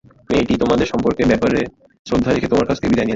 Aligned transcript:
মেয়েটি 0.29 0.53
তোমাদের 0.57 0.87
সম্পর্কের 0.87 1.27
ব্যাপারে 1.27 1.59
শ্রদ্ধা 2.05 2.31
রেখে 2.31 2.47
তোমার 2.47 2.67
কাছ 2.67 2.75
থেকে 2.77 2.91
বিদায় 2.91 2.99
নেয়নি। 2.99 3.09